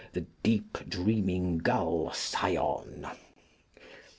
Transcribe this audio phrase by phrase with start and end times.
[0.13, 3.05] the deep dreaming gull Sion.